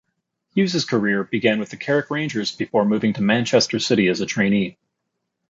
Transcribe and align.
Hughes' 0.55 0.83
career 0.83 1.23
began 1.25 1.59
with 1.59 1.77
Carrick 1.79 2.09
Rangers, 2.09 2.51
before 2.55 2.85
moving 2.85 3.13
to 3.13 3.21
Manchester 3.21 3.77
City 3.77 4.07
as 4.07 4.19
a 4.19 4.25
trainee. 4.25 4.79